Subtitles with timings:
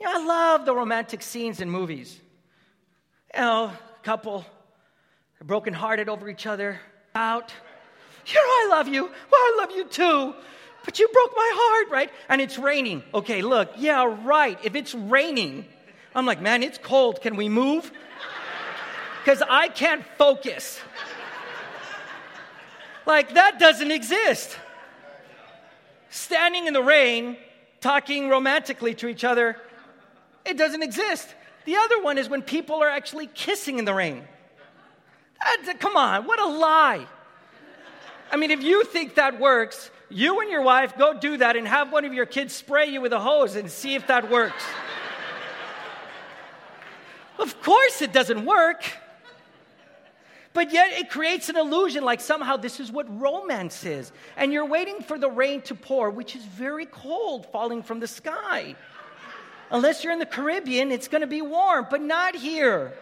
[0.00, 2.18] You know, I love the romantic scenes in movies.
[3.34, 4.46] You know, couple,
[5.38, 6.80] they're brokenhearted over each other,
[7.14, 7.52] out.
[8.26, 9.02] You know, I love you.
[9.02, 10.34] Well, I love you too.
[10.84, 12.10] But you broke my heart, right?
[12.30, 13.02] And it's raining.
[13.12, 14.58] Okay, look, yeah, right.
[14.64, 15.66] If it's raining,
[16.14, 17.20] I'm like, man, it's cold.
[17.20, 17.92] Can we move?
[19.22, 20.80] Because I can't focus.
[23.04, 24.56] Like, that doesn't exist.
[26.08, 27.36] Standing in the rain,
[27.80, 29.56] talking romantically to each other,
[30.50, 31.34] it doesn't exist.
[31.64, 34.24] The other one is when people are actually kissing in the rain.
[35.64, 37.06] That, come on, what a lie.
[38.30, 41.66] I mean, if you think that works, you and your wife go do that and
[41.66, 44.62] have one of your kids spray you with a hose and see if that works.
[47.38, 48.84] of course, it doesn't work.
[50.52, 54.10] But yet it creates an illusion like somehow this is what romance is.
[54.36, 58.08] And you're waiting for the rain to pour, which is very cold falling from the
[58.08, 58.74] sky.
[59.70, 62.92] Unless you're in the Caribbean, it's going to be warm, but not here.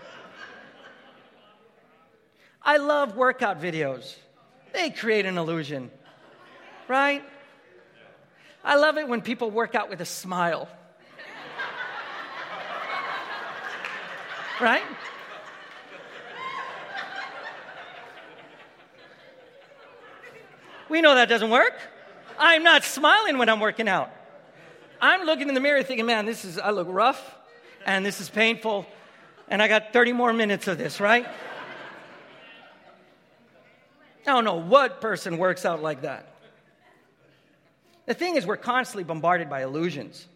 [2.63, 4.15] I love workout videos,
[4.75, 5.91] they create an illusion,
[6.87, 7.23] right?
[8.63, 10.69] I love it when people work out with a smile.
[14.61, 14.83] right?
[20.91, 21.75] We know that doesn't work.
[22.39, 24.11] I'm not smiling when I'm working out.
[25.01, 27.37] I'm looking in the mirror thinking, man, this is, I look rough
[27.87, 28.87] and this is painful
[29.49, 31.27] and I got 30 more minutes of this, right?
[34.27, 36.35] I don't know what person works out like that.
[38.07, 40.27] The thing is, we're constantly bombarded by illusions.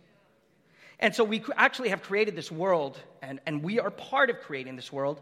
[0.99, 4.77] And so we actually have created this world, and, and we are part of creating
[4.77, 5.21] this world,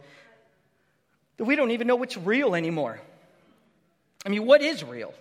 [1.36, 3.00] that we don't even know what's real anymore.
[4.26, 5.14] I mean, what is real?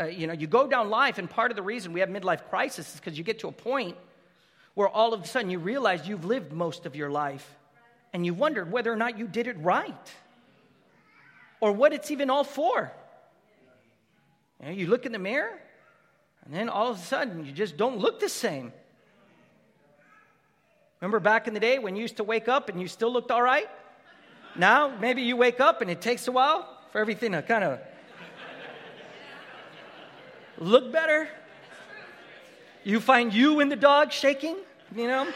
[0.00, 2.48] Uh, you know, you go down life, and part of the reason we have midlife
[2.48, 3.96] crisis is because you get to a point
[4.74, 7.46] where all of a sudden you realize you've lived most of your life,
[8.12, 10.12] and you wondered whether or not you did it right,
[11.60, 12.90] or what it's even all for.
[14.60, 15.58] You, know, you look in the mirror,
[16.44, 18.72] and then all of a sudden you just don't look the same.
[21.00, 23.30] Remember back in the day when you used to wake up and you still looked
[23.30, 23.68] all right?
[24.54, 27.80] Now, maybe you wake up and it takes a while for everything to kind of
[30.62, 31.28] look better.
[32.84, 34.56] You find you and the dog shaking,
[34.94, 35.28] you know?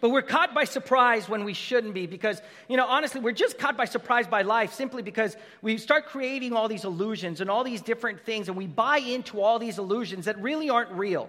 [0.00, 3.58] But we're caught by surprise when we shouldn't be because, you know, honestly, we're just
[3.58, 7.64] caught by surprise by life simply because we start creating all these illusions and all
[7.64, 11.28] these different things and we buy into all these illusions that really aren't real.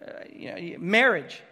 [0.00, 1.42] Uh, you know, marriage.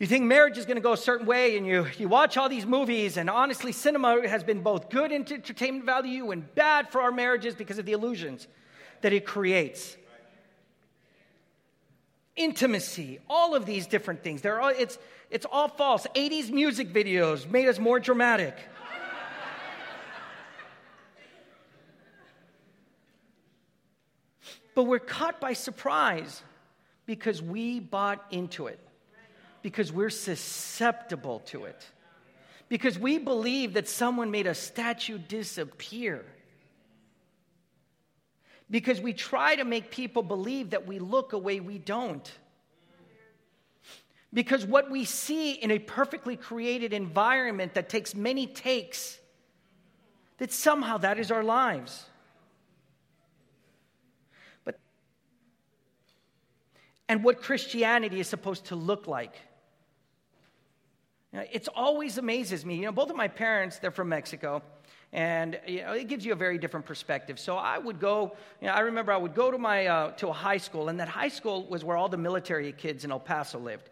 [0.00, 2.48] You think marriage is going to go a certain way, and you, you watch all
[2.48, 7.12] these movies, and honestly, cinema has been both good entertainment value and bad for our
[7.12, 8.48] marriages because of the illusions
[9.02, 9.96] that it creates.
[12.34, 14.42] Intimacy, all of these different things.
[14.42, 14.98] They're all, it's,
[15.30, 16.08] it's all false.
[16.16, 18.56] 80s music videos made us more dramatic.
[24.74, 26.42] but we're caught by surprise
[27.06, 28.80] because we bought into it
[29.64, 31.86] because we're susceptible to it.
[32.68, 36.22] Because we believe that someone made a statue disappear.
[38.70, 42.30] Because we try to make people believe that we look a way we don't.
[44.34, 49.18] Because what we see in a perfectly created environment that takes many takes,
[50.36, 52.04] that somehow that is our lives.
[54.62, 54.78] But
[57.08, 59.34] and what Christianity is supposed to look like.
[61.52, 62.76] It's always amazes me.
[62.76, 64.62] You know, both of my parents, they're from Mexico.
[65.12, 67.38] And you know, it gives you a very different perspective.
[67.38, 70.28] So I would go, you know, I remember I would go to, my, uh, to
[70.28, 73.20] a high school, and that high school was where all the military kids in El
[73.20, 73.90] Paso lived.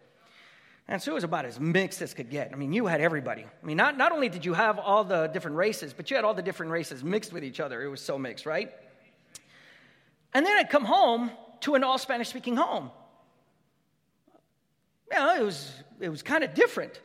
[0.87, 2.51] And so it was about as mixed as could get.
[2.51, 3.43] I mean, you had everybody.
[3.43, 6.25] I mean, not, not only did you have all the different races, but you had
[6.25, 7.81] all the different races mixed with each other.
[7.81, 8.73] It was so mixed, right?
[10.33, 11.31] And then I'd come home
[11.61, 12.91] to an all Spanish speaking home.
[15.09, 15.71] You know, it was,
[16.01, 16.99] it was kind of different.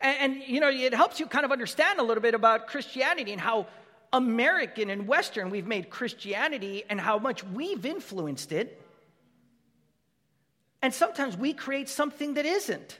[0.00, 3.32] And, and, you know, it helps you kind of understand a little bit about Christianity
[3.32, 3.66] and how
[4.12, 8.80] American and Western we've made Christianity and how much we've influenced it.
[10.82, 12.98] And sometimes we create something that isn't.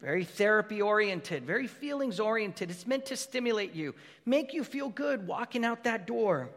[0.00, 2.70] Very therapy oriented, very feelings oriented.
[2.70, 3.94] It's meant to stimulate you,
[4.24, 6.50] make you feel good walking out that door.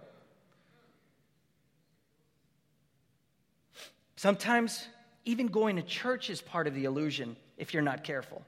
[4.16, 4.86] Sometimes
[5.26, 8.44] even going to church is part of the illusion if you're not careful.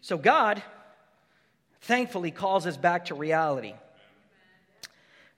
[0.00, 0.62] So, God,
[1.80, 3.74] thankfully calls us back to reality.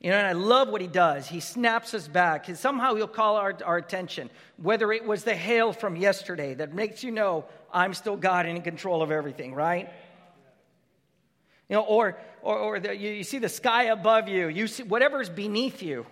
[0.00, 1.26] You know, and I love what he does.
[1.26, 2.46] He snaps us back.
[2.54, 7.02] Somehow he'll call our, our attention, whether it was the hail from yesterday that makes
[7.02, 9.88] you know I'm still God and in control of everything, right?
[11.68, 14.82] You know, or, or, or the, you, you see the sky above you, you see
[14.82, 16.06] whatever's beneath you.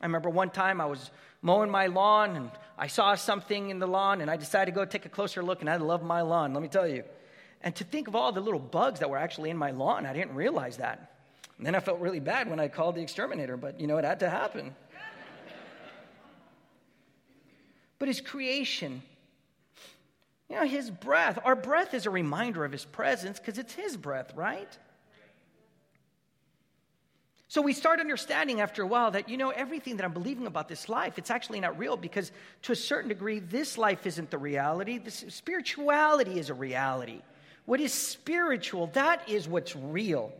[0.00, 1.10] I remember one time I was
[1.42, 4.84] mowing my lawn and I saw something in the lawn and I decided to go
[4.84, 7.04] take a closer look and I love my lawn, let me tell you.
[7.62, 10.12] And to think of all the little bugs that were actually in my lawn, I
[10.12, 11.12] didn't realize that.
[11.56, 14.04] And then I felt really bad when I called the exterminator, but you know, it
[14.04, 14.74] had to happen.
[17.98, 19.02] but his creation,
[20.48, 23.96] you know, his breath, our breath is a reminder of his presence because it's his
[23.96, 24.78] breath, right?
[27.50, 30.68] So we start understanding after a while that, you know, everything that I'm believing about
[30.68, 32.30] this life, it's actually not real because
[32.62, 34.98] to a certain degree, this life isn't the reality.
[34.98, 37.22] This spirituality is a reality.
[37.64, 40.30] What is spiritual, that is what's real.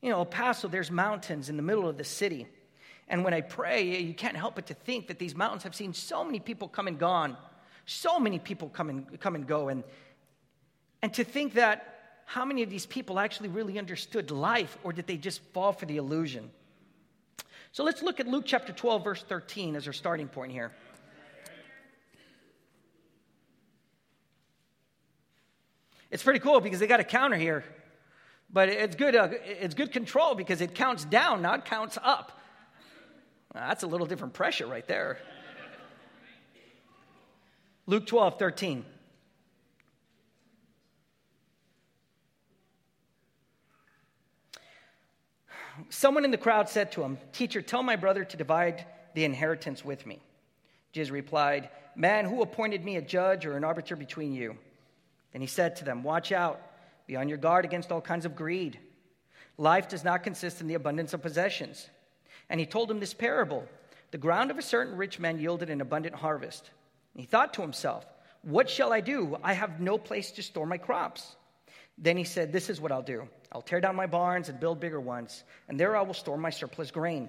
[0.00, 2.46] You know, El Paso, there's mountains in the middle of the city.
[3.08, 5.92] And when I pray, you can't help but to think that these mountains have seen
[5.92, 7.36] so many people come and gone,
[7.84, 9.68] so many people come and, come and go.
[9.68, 9.84] And,
[11.02, 11.95] and to think that
[12.26, 15.86] how many of these people actually really understood life, or did they just fall for
[15.86, 16.50] the illusion?
[17.70, 20.72] So let's look at Luke chapter 12, verse 13 as our starting point here.
[26.10, 27.64] It's pretty cool because they got a counter here.
[28.52, 32.40] But it's good, uh, it's good control because it counts down, not counts up.
[33.54, 35.18] that's a little different pressure right there.
[37.86, 38.84] Luke 12, 13.
[45.88, 48.84] Someone in the crowd said to him, Teacher, tell my brother to divide
[49.14, 50.20] the inheritance with me.
[50.92, 54.56] Jesus replied, Man, who appointed me a judge or an arbiter between you?
[55.32, 56.60] Then he said to them, Watch out.
[57.06, 58.78] Be on your guard against all kinds of greed.
[59.58, 61.88] Life does not consist in the abundance of possessions.
[62.48, 63.66] And he told him this parable
[64.10, 66.70] The ground of a certain rich man yielded an abundant harvest.
[67.14, 68.04] And he thought to himself,
[68.42, 69.38] What shall I do?
[69.42, 71.36] I have no place to store my crops.
[71.98, 74.80] Then he said, This is what I'll do I'll tear down my barns and build
[74.80, 77.28] bigger ones, and there I will store my surplus grain.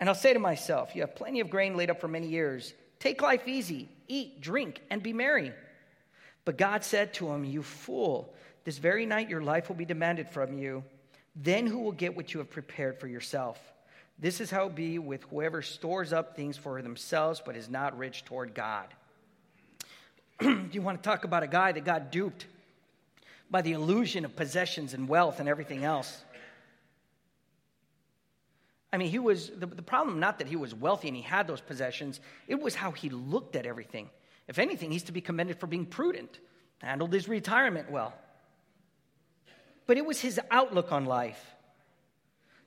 [0.00, 2.74] And I'll say to myself, You have plenty of grain laid up for many years.
[2.98, 5.52] Take life easy, eat, drink, and be merry.
[6.44, 8.34] But God said to him, You fool.
[8.64, 10.84] This very night your life will be demanded from you.
[11.36, 13.58] Then who will get what you have prepared for yourself?
[14.18, 17.98] This is how it be with whoever stores up things for themselves but is not
[17.98, 18.86] rich toward God.
[20.40, 22.46] Do you want to talk about a guy that got duped
[23.50, 26.22] by the illusion of possessions and wealth and everything else.
[28.92, 31.46] I mean, he was the, the problem, not that he was wealthy and he had
[31.46, 34.08] those possessions, it was how he looked at everything.
[34.46, 36.38] If anything, he's to be commended for being prudent,
[36.78, 38.14] handled his retirement well
[39.86, 41.54] but it was his outlook on life.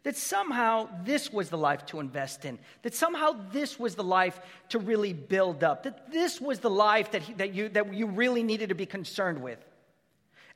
[0.04, 4.40] That somehow this was the life to invest in, that somehow this was the life
[4.70, 8.08] to really build up, that this was the life that, he, that, you, that you
[8.08, 9.60] really needed to be concerned with.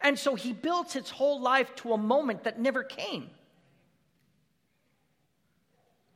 [0.01, 3.29] And so he built his whole life to a moment that never came.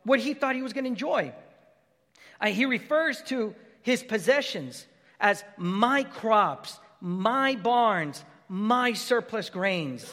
[0.03, 1.33] What he thought he was going to enjoy.
[2.39, 4.85] Uh, he refers to his possessions
[5.19, 10.11] as my crops, my barns, my surplus grains.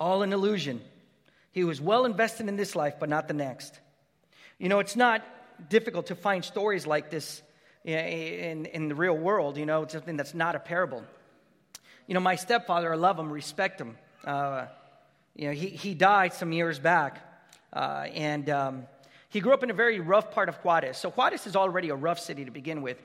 [0.00, 0.80] All an illusion.
[1.52, 3.78] He was well invested in this life, but not the next.
[4.58, 5.24] You know, it's not
[5.68, 7.42] difficult to find stories like this
[7.84, 11.02] in, in the real world, you know, it's something that's not a parable.
[12.06, 13.96] You know, my stepfather, I love him, respect him.
[14.24, 14.66] Uh,
[15.36, 17.20] you know, he, he died some years back,
[17.72, 18.86] uh, and um,
[19.28, 20.96] he grew up in a very rough part of Juarez.
[20.96, 23.00] So Juarez is already a rough city to begin with.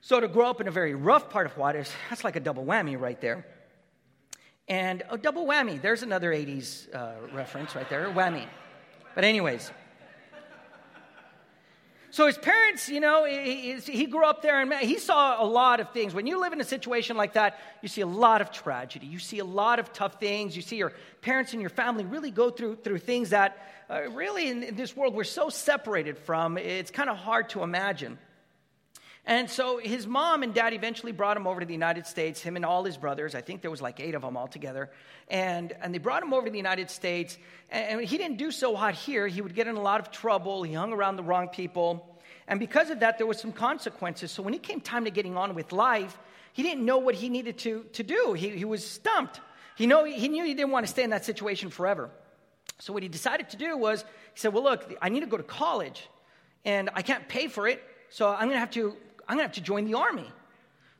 [0.00, 2.64] So to grow up in a very rough part of Juarez, that's like a double
[2.64, 3.46] whammy right there.
[4.68, 5.80] And a double whammy.
[5.80, 8.46] There's another 80s uh, reference right there, whammy.
[9.14, 9.70] But, anyways.
[12.16, 15.80] So his parents, you know, he, he, grew up there and he saw a lot
[15.80, 16.14] of things.
[16.14, 19.04] When you live in a situation like that, you see a lot of tragedy.
[19.04, 20.56] You see a lot of tough things.
[20.56, 23.58] You see your parents and your family really go through, through things that
[23.90, 27.62] uh, really in, in this world we're so separated from, it's kind of hard to
[27.62, 28.16] imagine.
[29.28, 32.54] And so his mom and dad eventually brought him over to the United States, him
[32.54, 33.34] and all his brothers.
[33.34, 34.88] I think there was like eight of them all together.
[35.26, 37.36] And, and they brought him over to the United States.
[37.68, 39.26] And he didn't do so hot here.
[39.26, 40.62] He would get in a lot of trouble.
[40.62, 42.20] He hung around the wrong people.
[42.46, 44.30] And because of that, there was some consequences.
[44.30, 46.16] So when it came time to getting on with life,
[46.52, 48.32] he didn't know what he needed to, to do.
[48.32, 49.40] He, he was stumped.
[49.74, 52.10] He, know, he knew he didn't want to stay in that situation forever.
[52.78, 54.02] So what he decided to do was,
[54.34, 56.08] he said, well, look, I need to go to college.
[56.64, 57.82] And I can't pay for it.
[58.08, 58.96] So I'm going to have to
[59.28, 60.30] I'm going to have to join the army.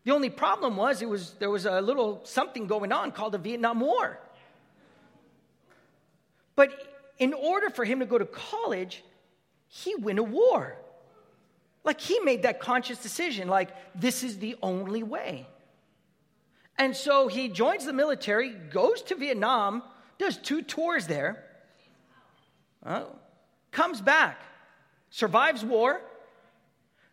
[0.04, 3.38] The only problem was, it was there was a little something going on called the
[3.38, 4.18] Vietnam War.
[6.54, 6.70] But
[7.18, 9.02] in order for him to go to college,
[9.68, 10.76] he win a war.
[11.84, 15.46] Like he made that conscious decision, like, this is the only way.
[16.78, 19.82] And so he joins the military, goes to Vietnam,
[20.18, 21.44] does two tours there,
[22.84, 23.04] uh,
[23.70, 24.40] comes back,
[25.10, 26.00] survives war,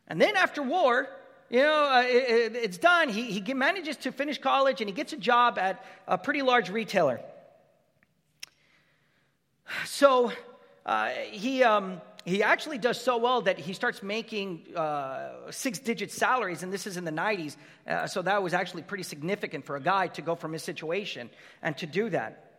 [0.08, 1.08] and then after war,
[1.50, 3.10] you know, uh, it, it's done.
[3.10, 6.70] He, he manages to finish college and he gets a job at a pretty large
[6.70, 7.20] retailer.
[9.86, 10.32] So
[10.86, 16.12] uh, he, um, he actually does so well that he starts making uh, six digit
[16.12, 17.58] salaries, and this is in the 90s.
[17.88, 21.30] Uh, so that was actually pretty significant for a guy to go from his situation
[21.62, 22.52] and to do that.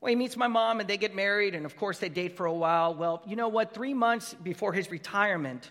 [0.00, 2.46] Well, he meets my mom and they get married, and of course they date for
[2.46, 2.94] a while.
[2.94, 3.72] Well, you know what?
[3.72, 5.70] Three months before his retirement,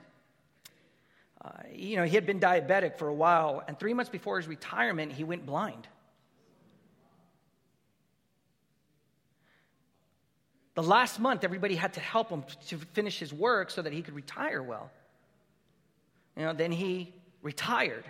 [1.43, 4.47] uh, you know, he had been diabetic for a while, and three months before his
[4.47, 5.87] retirement, he went blind.
[10.75, 14.01] The last month, everybody had to help him to finish his work so that he
[14.01, 14.89] could retire well.
[16.35, 18.05] You know, then he retired.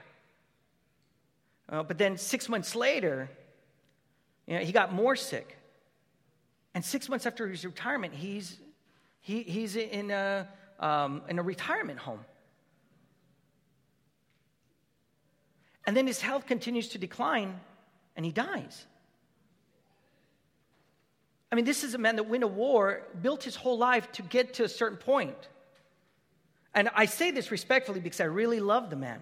[1.68, 3.30] Uh, but then six months later,
[4.48, 5.58] you know, he got more sick.
[6.74, 8.58] And six months after his retirement, he's,
[9.22, 10.48] he, he's in, a,
[10.80, 12.20] um, in a retirement home.
[15.86, 17.60] And then his health continues to decline
[18.16, 18.86] and he dies.
[21.52, 24.24] I mean, this is a man that won a war, built his whole life to
[24.24, 25.38] get to a certain point.
[26.74, 29.22] And I say this respectfully because I really love the man.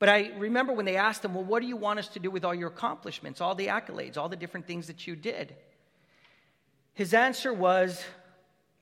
[0.00, 2.30] But I remember when they asked him, Well, what do you want us to do
[2.30, 5.54] with all your accomplishments, all the accolades, all the different things that you did?
[6.94, 8.02] His answer was,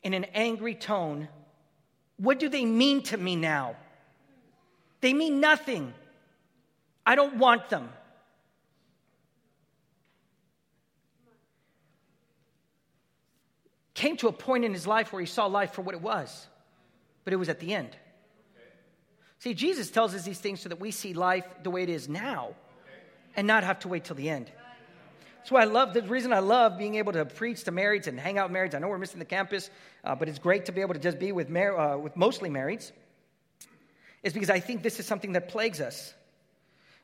[0.02, 1.28] in an angry tone,
[2.17, 3.76] What do they mean to me now?
[5.00, 5.95] They mean nothing.
[7.07, 7.88] I don't want them.
[13.99, 16.47] came to a point in his life where he saw life for what it was,
[17.25, 17.97] but it was at the end.
[19.40, 22.09] See, Jesus tells us these things so that we see life the way it is
[22.09, 22.55] now
[23.37, 24.52] and not have to wait till the end.
[25.38, 28.21] That's why I love the reason I love being able to preach to marrieds and
[28.21, 28.75] hang out with marrieds.
[28.76, 29.69] I know we're missing the campus,
[30.05, 32.50] uh, but it's great to be able to just be with, mar- uh, with mostly
[32.50, 32.93] marrieds.
[34.22, 36.12] Is because I think this is something that plagues us.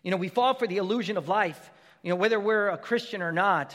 [0.03, 1.71] You know, we fall for the illusion of life.
[2.03, 3.75] You know, whether we're a Christian or not,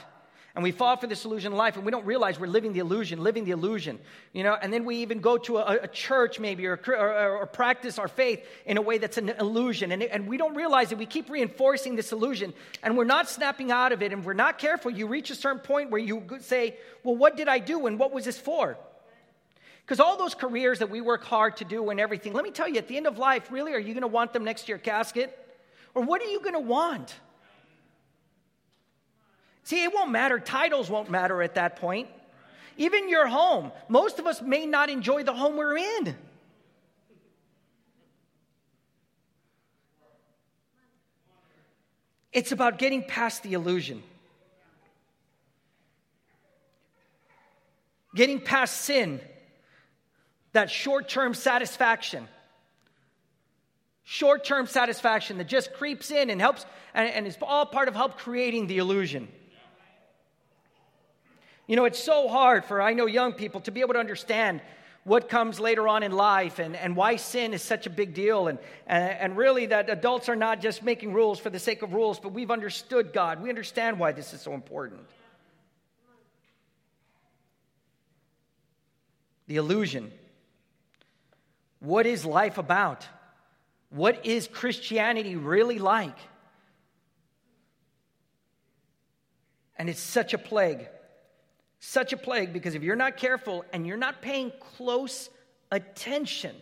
[0.56, 2.80] and we fall for this illusion of life and we don't realize we're living the
[2.80, 4.00] illusion living the illusion
[4.34, 7.46] you know and then we even go to a, a church maybe or, or, or,
[7.46, 10.98] practice our faith in a way that's an illusion and, and we don't realize that
[10.98, 12.54] we keep reinforcing this illusion
[12.84, 15.62] and we're not snapping out of it and we're not careful you reach a certain
[15.62, 18.78] point where you say well what did i do and what was this for
[19.90, 22.68] because all those careers that we work hard to do and everything let me tell
[22.68, 24.68] you at the end of life really are you going to want them next to
[24.68, 25.36] your casket
[25.96, 27.16] or what are you going to want
[29.70, 30.40] See, it won't matter.
[30.40, 32.08] Titles won't matter at that point.
[32.78, 33.72] Even your home.
[33.88, 36.16] Most of us may not enjoy the home we're in.
[42.34, 44.02] It's about getting past the illusion,
[48.16, 49.22] getting past sin,
[50.54, 52.28] that short term satisfaction.
[54.04, 57.96] Short term satisfaction that just creeps in and helps, and, and is all part of
[57.96, 59.28] help creating the illusion.
[61.68, 64.62] You know, it's so hard for, I know, young people to be able to understand
[65.04, 68.48] what comes later on in life and, and why sin is such a big deal.
[68.48, 71.94] And, and, and really, that adults are not just making rules for the sake of
[71.94, 73.44] rules, but we've understood God.
[73.44, 75.02] We understand why this is so important.
[79.46, 80.12] The illusion.
[81.80, 83.08] What is life about?
[83.90, 86.18] What is Christianity really like?
[89.78, 90.88] And it's such a plague.
[91.80, 95.30] Such a plague because if you're not careful and you're not paying close
[95.72, 96.56] attention,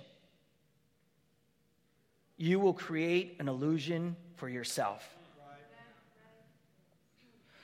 [2.38, 5.04] you will create an illusion for yourself.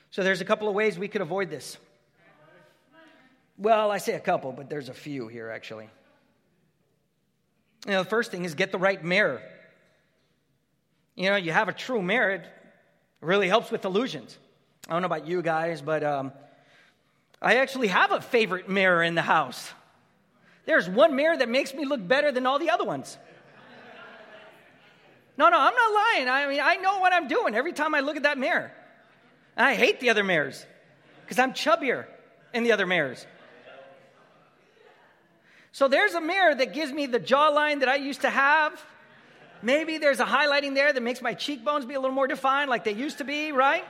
[0.09, 1.77] So there's a couple of ways we could avoid this.
[3.57, 5.89] Well, I say a couple, but there's a few here actually.
[7.85, 9.41] You know, the first thing is get the right mirror.
[11.15, 12.45] You know, you have a true mirror, it
[13.21, 14.37] really helps with illusions.
[14.87, 16.31] I don't know about you guys, but um,
[17.41, 19.71] I actually have a favorite mirror in the house.
[20.65, 23.17] There's one mirror that makes me look better than all the other ones.
[25.37, 26.29] No, no, I'm not lying.
[26.29, 28.71] I mean, I know what I'm doing every time I look at that mirror.
[29.57, 30.65] And I hate the other mirrors
[31.21, 32.05] because I'm chubbier
[32.53, 33.25] in the other mirrors.
[35.73, 38.81] So there's a mirror that gives me the jawline that I used to have.
[39.63, 42.83] maybe there's a highlighting there that makes my cheekbones be a little more defined like
[42.83, 43.83] they used to be, right?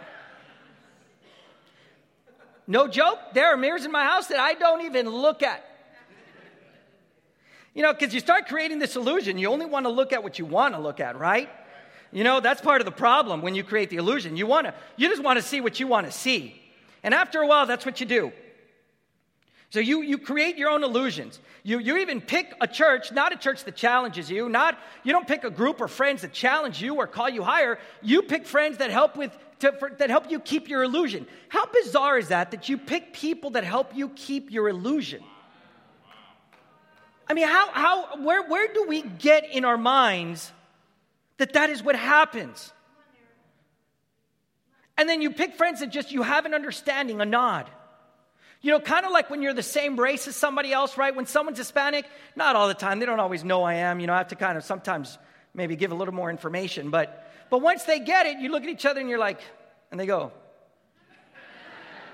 [2.68, 5.62] No joke, there are mirrors in my house that I don't even look at.
[7.74, 10.40] You know, because you start creating this illusion, you only want to look at what
[10.40, 11.50] you want to look at, right?
[12.14, 14.38] You know, that's part of the problem when you create the illusion.
[14.38, 16.62] You want to, you just want to see what you want to see.
[17.02, 18.32] And after a while, that's what you do.
[19.74, 21.40] So you, you create your own illusions.
[21.64, 25.28] You, you even pick a church, not a church that challenges you, not, you don't
[25.28, 27.80] pick a group or friends that challenge you or call you higher.
[28.04, 31.26] You pick friends that help with, to, for, that help you keep your illusion.
[31.50, 35.24] How bizarre is that, that you pick people that help you keep your illusion?
[37.28, 40.52] I mean, how, how, where, where do we get in our minds
[41.38, 42.72] that that is what happens?
[45.00, 47.68] And then you pick friends that just you have an understanding, a nod.
[48.64, 51.14] You know, kind of like when you're the same race as somebody else, right?
[51.14, 54.00] When someone's Hispanic, not all the time, they don't always know I am.
[54.00, 55.18] You know, I have to kind of sometimes
[55.54, 56.90] maybe give a little more information.
[56.90, 59.42] But, but once they get it, you look at each other and you're like,
[59.92, 60.32] and they go,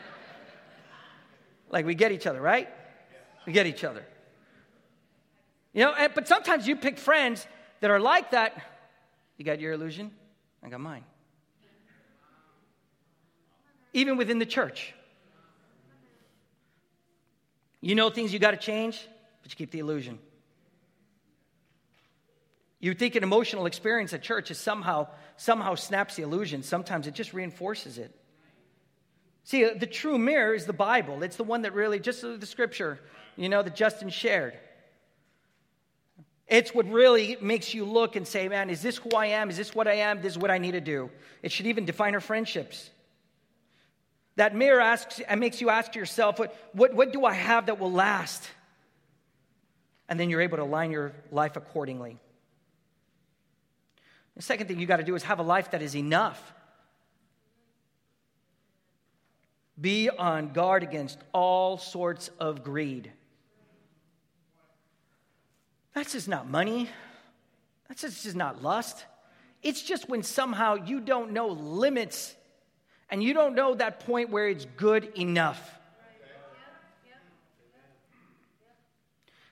[1.69, 2.67] like we get each other, right?
[3.45, 4.03] We get each other.
[5.71, 7.45] You know, and, but sometimes you pick friends
[7.81, 8.59] that are like that.
[9.37, 10.09] You got your illusion,
[10.63, 11.03] I got mine.
[13.93, 14.95] Even within the church.
[17.81, 19.07] You know things you got to change,
[19.41, 20.19] but you keep the illusion.
[22.79, 25.07] You think an emotional experience at church is somehow
[25.37, 26.63] somehow snaps the illusion.
[26.63, 28.13] Sometimes it just reinforces it.
[29.43, 31.23] See, the true mirror is the Bible.
[31.23, 32.99] It's the one that really, just the scripture,
[33.35, 34.53] you know, that Justin shared.
[36.47, 39.49] It's what really makes you look and say, man, is this who I am?
[39.49, 40.21] Is this what I am?
[40.21, 41.09] This is what I need to do.
[41.41, 42.89] It should even define our friendships.
[44.39, 47.77] That mirror asks and makes you ask yourself, what, what, what do I have that
[47.77, 48.49] will last?
[50.07, 52.17] And then you're able to align your life accordingly.
[54.37, 56.41] The second thing you got to do is have a life that is enough.
[59.77, 63.11] Be on guard against all sorts of greed.
[65.93, 66.87] That's just not money.
[67.89, 69.03] That's just not lust.
[69.61, 72.35] It's just when somehow you don't know limits
[73.09, 75.77] and you don't know that point where it's good enough.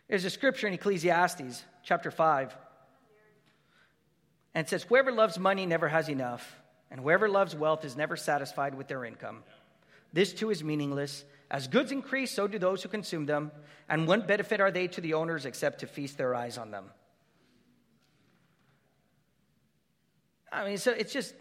[0.08, 2.56] There's a scripture in Ecclesiastes, chapter 5,
[4.54, 6.56] and it says, Whoever loves money never has enough,
[6.90, 9.44] and whoever loves wealth is never satisfied with their income.
[10.14, 11.26] This too is meaningless.
[11.52, 13.52] As goods increase, so do those who consume them,
[13.90, 16.86] and what benefit are they to the owners except to feast their eyes on them?
[20.52, 21.34] I mean, so it's just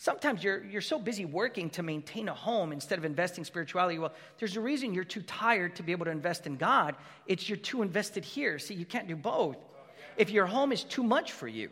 [0.00, 3.98] Sometimes you're, you're so busy working to maintain a home instead of investing spirituality.
[3.98, 6.96] Well, there's a reason you're too tired to be able to invest in God.
[7.26, 8.58] It's you're too invested here.
[8.58, 9.58] See, you can't do both.
[10.16, 11.68] If your home is too much for you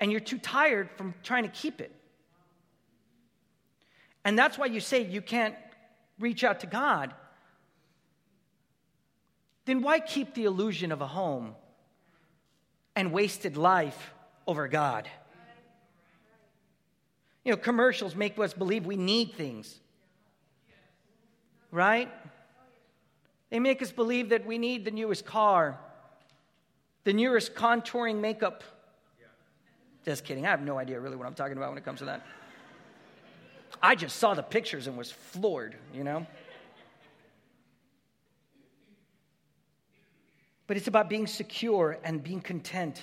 [0.00, 1.94] and you're too tired from trying to keep it.
[4.24, 5.56] And that's why you say you can't
[6.18, 7.12] reach out to God.
[9.66, 11.54] Then why keep the illusion of a home
[12.96, 14.14] and wasted life
[14.46, 15.06] over God?
[17.44, 19.80] You know, commercials make us believe we need things,
[21.70, 22.08] right?
[23.50, 25.78] They make us believe that we need the newest car,
[27.04, 28.62] the newest contouring makeup.
[30.04, 30.46] Just kidding.
[30.46, 32.24] I have no idea really what I'm talking about when it comes to that.
[33.82, 36.26] I just saw the pictures and was floored, you know?
[40.68, 43.02] But it's about being secure and being content.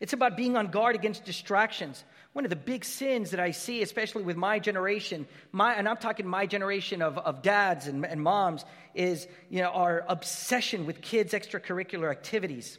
[0.00, 2.04] It's about being on guard against distractions.
[2.36, 5.96] One of the big sins that I see, especially with my generation, my, and I'm
[5.96, 8.62] talking my generation of, of dads and, and moms,
[8.94, 12.78] is you know, our obsession with kids' extracurricular activities.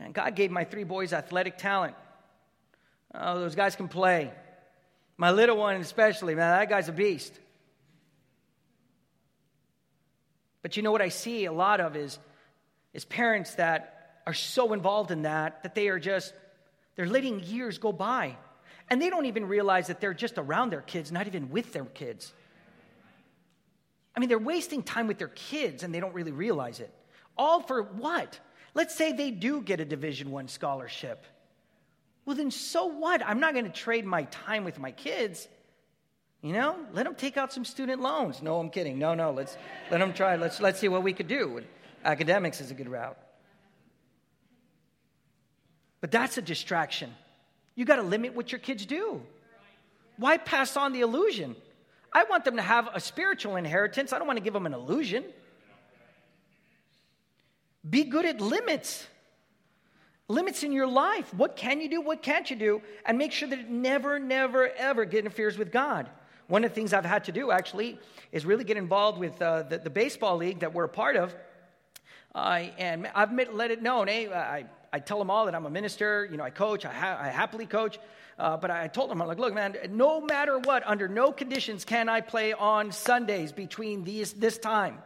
[0.00, 1.94] And God gave my three boys athletic talent.
[3.14, 4.32] Oh, those guys can play.
[5.16, 7.38] My little one, especially, man, that guy's a beast.
[10.60, 12.18] But you know what I see a lot of is,
[12.92, 16.34] is parents that are so involved in that that they are just,
[16.96, 18.36] they're letting years go by.
[18.88, 21.84] And they don't even realize that they're just around their kids, not even with their
[21.84, 22.32] kids.
[24.14, 26.92] I mean, they're wasting time with their kids and they don't really realize it.
[27.36, 28.38] All for what?
[28.74, 31.24] Let's say they do get a Division 1 scholarship.
[32.24, 33.24] Well, then so what?
[33.24, 35.48] I'm not going to trade my time with my kids.
[36.42, 38.42] You know, let them take out some student loans.
[38.42, 38.98] No, I'm kidding.
[38.98, 39.56] No, no, let's
[39.90, 40.36] let them try.
[40.36, 41.62] Let's let's see what we could do.
[42.04, 43.16] Academics is a good route.
[46.00, 47.12] But that's a distraction.
[47.74, 49.22] You got to limit what your kids do.
[50.16, 51.56] Why pass on the illusion?
[52.12, 54.12] I want them to have a spiritual inheritance.
[54.12, 55.24] I don't want to give them an illusion.
[57.88, 59.06] Be good at limits.
[60.28, 61.32] limits in your life.
[61.34, 62.00] What can you do?
[62.00, 62.82] What can't you do?
[63.04, 66.08] And make sure that it never, never, ever interferes with God.
[66.48, 67.98] One of the things I've had to do actually
[68.32, 71.34] is really get involved with uh, the, the, baseball league that we're a part of.
[72.36, 75.70] Uh, and I've let it known, hey, I, I tell them all that I'm a
[75.70, 77.98] minister, you know, I coach, I, ha- I happily coach.
[78.38, 81.86] Uh, but I told them, I'm like, look, man, no matter what, under no conditions
[81.86, 84.98] can I play on Sundays between these, this time.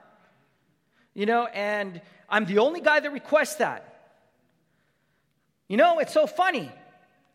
[1.14, 4.10] You know, and I'm the only guy that requests that.
[5.68, 6.68] You know, it's so funny.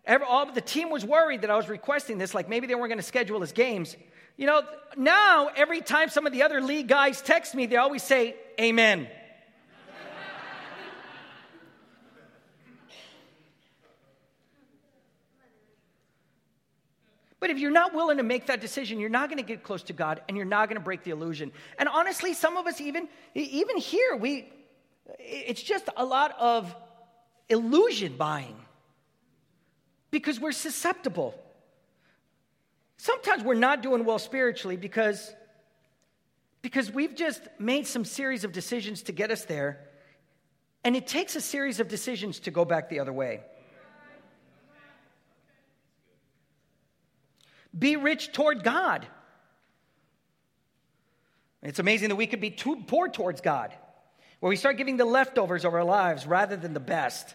[0.04, 2.90] Every, all the team was worried that I was requesting this, like maybe they weren't
[2.90, 3.96] going to schedule his games.
[4.36, 4.62] You know,
[4.98, 9.08] now every time some of the other league guys text me, they always say, Amen.
[17.40, 19.84] But if you're not willing to make that decision, you're not going to get close
[19.84, 21.52] to God and you're not going to break the illusion.
[21.78, 24.52] And honestly, some of us even even here, we
[25.20, 26.74] it's just a lot of
[27.50, 28.56] illusion buying
[30.12, 31.40] because we're susceptible.
[32.98, 35.34] Sometimes we're not doing well spiritually because,
[36.62, 39.82] because we've just made some series of decisions to get us there,
[40.84, 43.42] and it takes a series of decisions to go back the other way.
[47.78, 49.06] Be rich toward God.
[51.62, 53.74] It's amazing that we could be too poor towards God
[54.40, 57.34] where we start giving the leftovers of our lives rather than the best.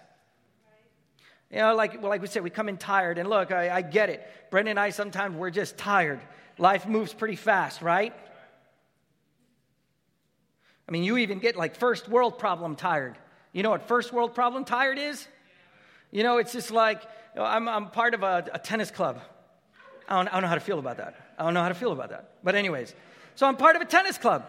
[1.51, 3.19] You know, like, like we said, we come in tired.
[3.19, 4.25] And look, I, I get it.
[4.51, 6.21] Brendan and I sometimes we're just tired.
[6.59, 8.15] Life moves pretty fast, right?
[10.89, 13.19] I mean, you even get like first world problem tired.
[13.53, 15.27] You know what first world problem tired is?
[16.13, 17.03] You know, it's just like
[17.35, 19.21] you know, I'm, I'm part of a, a tennis club.
[20.11, 21.15] I don't, I don't know how to feel about that.
[21.39, 22.35] I don't know how to feel about that.
[22.43, 22.95] But, anyways,
[23.37, 24.45] so I'm part of a tennis club.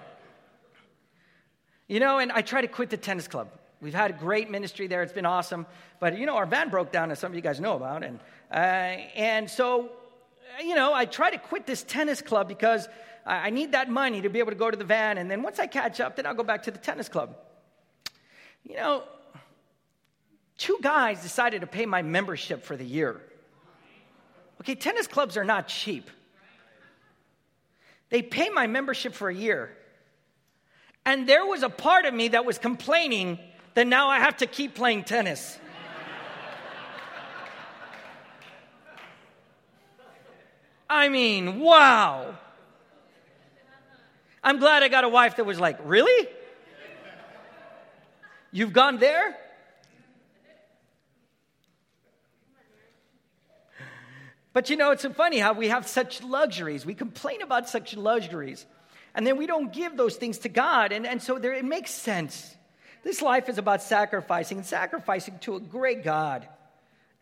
[1.87, 3.49] You know, and I try to quit the tennis club.
[3.79, 5.03] We've had a great ministry there.
[5.03, 5.67] It's been awesome.
[5.99, 8.03] But, you know, our van broke down, as some of you guys know about.
[8.03, 8.19] And,
[8.51, 9.91] uh, and so,
[10.63, 12.87] you know, I try to quit this tennis club because
[13.25, 15.17] I need that money to be able to go to the van.
[15.19, 17.35] And then once I catch up, then I'll go back to the tennis club.
[18.63, 19.03] You know,
[20.57, 23.21] two guys decided to pay my membership for the year.
[24.61, 26.11] Okay, tennis clubs are not cheap.
[28.11, 29.75] They pay my membership for a year.
[31.03, 33.39] And there was a part of me that was complaining
[33.73, 35.57] that now I have to keep playing tennis.
[40.87, 42.37] I mean, wow.
[44.43, 46.27] I'm glad I got a wife that was like, Really?
[48.51, 49.35] You've gone there?
[54.53, 56.85] But you know, it's so funny how we have such luxuries.
[56.85, 58.65] We complain about such luxuries
[59.13, 60.91] and then we don't give those things to God.
[60.91, 62.55] And, and so there, it makes sense.
[63.03, 66.47] This life is about sacrificing and sacrificing to a great God.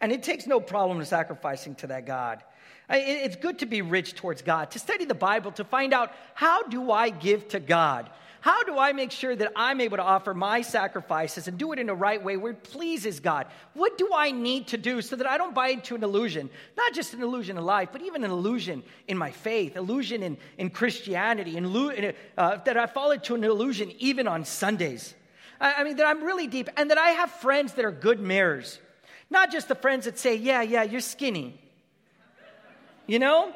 [0.01, 2.43] And it takes no problem sacrificing to that God.
[2.89, 6.63] It's good to be rich towards God, to study the Bible, to find out how
[6.63, 8.09] do I give to God?
[8.41, 11.79] How do I make sure that I'm able to offer my sacrifices and do it
[11.79, 13.47] in a right way where it pleases God?
[13.73, 16.49] What do I need to do so that I don't buy into an illusion?
[16.77, 20.37] Not just an illusion in life, but even an illusion in my faith, illusion in,
[20.57, 25.15] in Christianity, and uh, that I fall into an illusion even on Sundays.
[25.59, 28.21] I, I mean, that I'm really deep and that I have friends that are good
[28.21, 28.79] mirrors.
[29.29, 31.59] Not just the friends that say, yeah, yeah, you're skinny.
[33.05, 33.53] You know?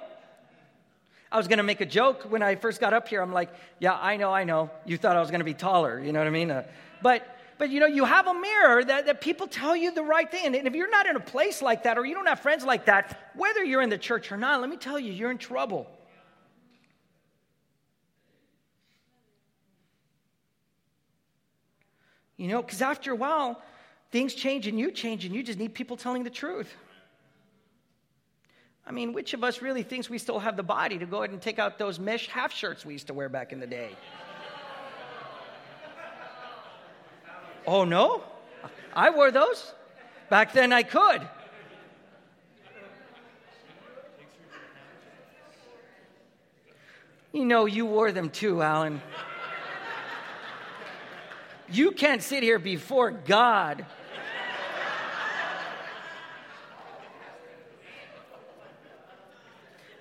[1.33, 3.19] I was going to make a joke when I first got up here.
[3.19, 4.69] I'm like, yeah, I know, I know.
[4.85, 5.99] You thought I was going to be taller.
[5.99, 6.51] You know what I mean?
[6.51, 6.63] Uh,
[7.01, 7.25] but,
[7.57, 10.55] but you know, you have a mirror that, that people tell you the right thing.
[10.55, 12.85] And if you're not in a place like that or you don't have friends like
[12.85, 15.87] that, whether you're in the church or not, let me tell you, you're in trouble.
[22.37, 23.59] You know, because after a while,
[24.11, 26.71] things change and you change and you just need people telling the truth.
[28.85, 31.31] I mean, which of us really thinks we still have the body to go ahead
[31.31, 33.95] and take out those mesh half shirts we used to wear back in the day?
[37.65, 38.23] oh, no?
[38.93, 39.73] I wore those.
[40.29, 41.21] Back then I could.
[47.31, 49.01] You know, you wore them too, Alan.
[51.69, 53.85] You can't sit here before God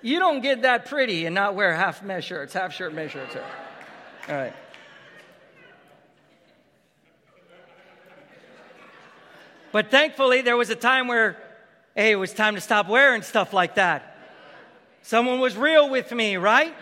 [0.03, 3.37] You don't get that pretty and not wear half mesh shirts, half shirt mesh shirts.
[4.27, 4.53] All right.
[9.71, 11.41] But thankfully, there was a time where,
[11.95, 14.17] hey, it was time to stop wearing stuff like that.
[15.01, 16.75] Someone was real with me, right?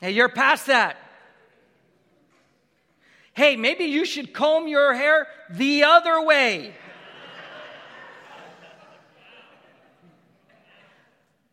[0.00, 0.96] Hey, you're past that.
[3.34, 6.74] Hey, maybe you should comb your hair the other way.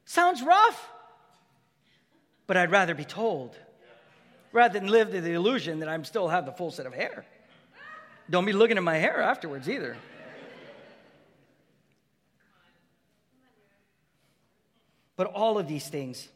[0.09, 0.89] Sounds rough,
[2.47, 3.55] but I'd rather be told
[4.51, 7.27] rather than live to the illusion that I'm still have the full set of hair.
[8.27, 9.95] Don't be looking at my hair afterwards either.
[15.15, 16.27] But all of these things.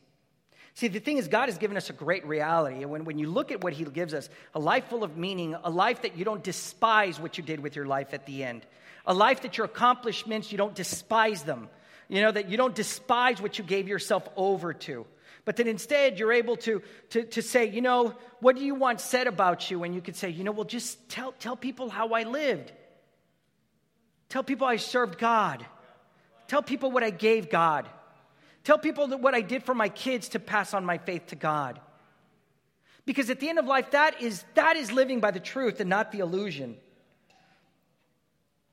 [0.76, 2.84] See, the thing is, God has given us a great reality.
[2.84, 5.56] And when, when you look at what He gives us, a life full of meaning,
[5.64, 8.68] a life that you don't despise what you did with your life at the end,
[9.08, 11.70] a life that your accomplishments, you don't despise them.
[12.13, 15.08] You know, that you don't despise what you gave yourself over to.
[15.45, 19.02] But that instead you're able to, to, to say, you know, what do you want
[19.02, 19.84] said about you?
[19.84, 22.71] And you could say, you know, well, just tell, tell people how I lived.
[24.30, 25.65] Tell people I served God.
[26.47, 27.89] Tell people what I gave God.
[28.63, 31.82] Tell people what I did for my kids to pass on my faith to God.
[33.08, 35.89] Because at the end of life, that is, that is living by the truth and
[35.89, 36.78] not the illusion.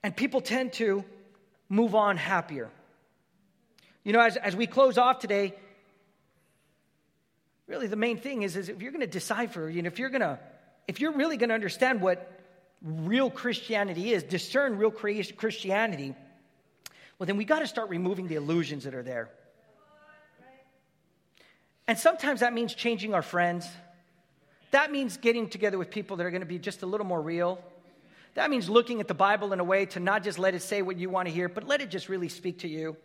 [0.02, 1.06] And people tend to
[1.70, 2.68] move on happier.
[4.04, 5.54] You know, as, as we close off today,
[7.66, 10.10] really the main thing is, is if you're going to decipher, you know, if you're
[10.10, 10.38] going to,
[10.88, 12.40] if you're really going to understand what
[12.82, 16.14] real Christianity is, discern real Christianity,
[17.18, 19.30] well, then we got to start removing the illusions that are there.
[21.86, 23.68] And sometimes that means changing our friends.
[24.70, 27.20] That means getting together with people that are going to be just a little more
[27.20, 27.62] real.
[28.34, 30.82] That means looking at the Bible in a way to not just let it say
[30.82, 32.96] what you want to hear, but let it just really speak to you.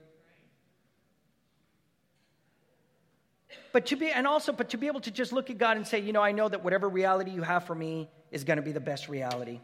[3.72, 5.88] But to be, and also, but to be able to just look at God and
[5.88, 8.64] say, you know, I know that whatever reality you have for me is going to
[8.64, 9.60] be the best reality.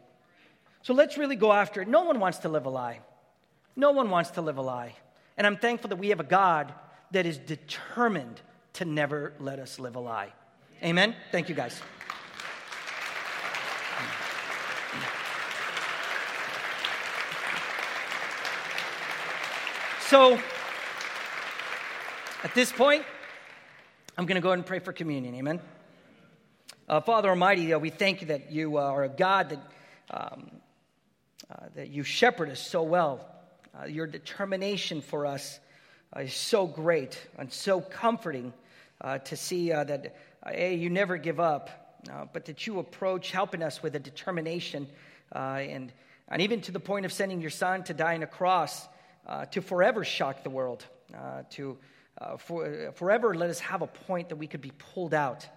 [0.84, 1.88] So let's really go after it.
[1.88, 3.00] No one wants to live a lie.
[3.76, 4.96] No one wants to live a lie.
[5.38, 6.74] And I'm thankful that we have a God
[7.12, 8.42] that is determined
[8.74, 10.34] to never let us live a lie.
[10.84, 11.16] Amen?
[11.32, 11.80] Thank you, guys.
[20.08, 20.38] So,
[22.44, 23.06] at this point,
[24.18, 25.34] I'm going to go ahead and pray for communion.
[25.36, 25.62] Amen.
[26.88, 29.72] Uh, Father Almighty, uh, we thank you that you uh, are a God that,
[30.10, 30.52] um,
[31.50, 33.26] uh, that you shepherd us so well.
[33.74, 35.62] Uh, your determination for us
[36.20, 38.52] is so great and so comforting
[39.24, 40.14] to see that,
[40.46, 42.02] A, you never give up,
[42.34, 44.88] but that you approach helping us with a determination
[45.32, 45.94] and,
[46.28, 48.90] and even to the point of sending your son to die on a cross
[49.52, 50.86] to forever shock the world,
[51.52, 51.78] to
[52.20, 55.48] uh, for, forever let us have a point that we could be pulled out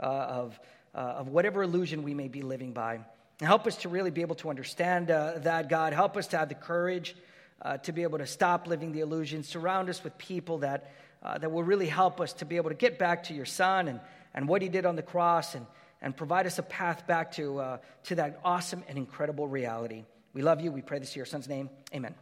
[0.00, 0.60] uh, of,
[0.94, 2.94] uh, of whatever illusion we may be living by.
[2.94, 5.92] And help us to really be able to understand uh, that, God.
[5.92, 7.16] Help us to have the courage
[7.62, 9.42] uh, to be able to stop living the illusion.
[9.42, 10.92] Surround us with people that,
[11.22, 13.88] uh, that will really help us to be able to get back to your Son
[13.88, 14.00] and,
[14.34, 15.66] and what He did on the cross and,
[16.02, 20.04] and provide us a path back to, to that awesome and incredible reality.
[20.32, 20.72] We love you.
[20.72, 21.70] We pray this in your Son's name.
[21.94, 22.14] Amen.